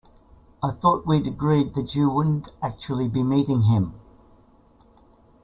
[0.63, 3.93] I thought we'd agreed that you wouldn't actually be meeting him?